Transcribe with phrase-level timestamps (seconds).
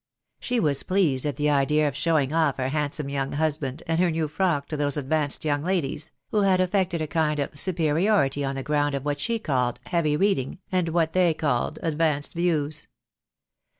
[0.39, 3.83] 59 She was pleased at the idea of showing off her hand some young husband
[3.85, 7.59] and her new frock to those advanced young ladies, who had affected a kind of
[7.59, 12.33] superiority on the ground of what she called "heavy reading," and what they called advanced
[12.33, 12.87] views.